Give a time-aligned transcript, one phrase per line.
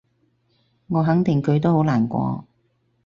[0.87, 2.43] 我肯定佢都好難過